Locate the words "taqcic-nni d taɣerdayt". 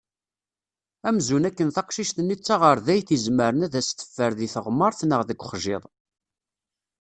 1.75-3.09